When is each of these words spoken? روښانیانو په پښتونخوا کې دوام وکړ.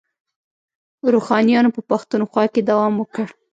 روښانیانو 1.13 1.73
په 1.75 1.81
پښتونخوا 1.89 2.43
کې 2.53 2.61
دوام 2.69 2.93
وکړ. 2.97 3.27